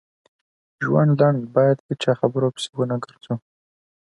ژوند 0.83 1.11
لنډ 1.19 1.39
بايد 1.55 1.77
هيچا 1.87 2.11
خبرو 2.19 2.53
پسی 2.53 2.69
ونه 2.75 2.95
ګرځو 3.03 3.33